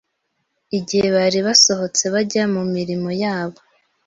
igihe 0.77 1.07
bari 1.15 1.39
basohotse 1.47 2.03
bajya 2.13 2.43
mu 2.53 2.63
mirimo 2.75 3.09
yabo 3.23 3.59